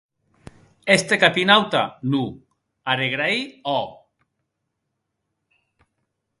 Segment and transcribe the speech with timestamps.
[0.93, 1.81] Èster capinauta?,
[2.15, 2.33] non;
[2.95, 3.45] arregrair,
[3.77, 3.95] òc.